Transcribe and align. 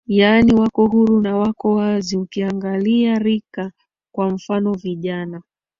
yani 0.07 0.53
wako 0.53 0.87
huru 0.87 1.21
na 1.21 1.37
wako 1.37 1.75
wazi 1.75 2.17
ukiangalia 2.17 3.19
rika 3.19 3.71
kwa 4.15 4.29
mfano 4.29 4.73
vijana 4.73 5.41